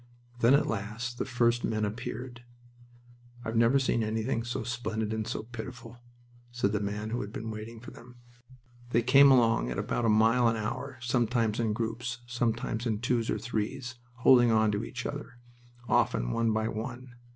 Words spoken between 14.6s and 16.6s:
to each other, often one